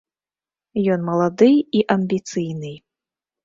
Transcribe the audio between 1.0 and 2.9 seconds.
малады і амбіцыйны.